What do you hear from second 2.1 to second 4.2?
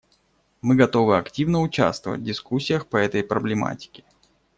в дискуссиях по этой проблематике.